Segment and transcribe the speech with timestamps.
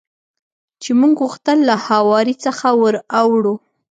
[0.81, 3.55] چې موږ غوښتل له هوارې څخه ور اوړو.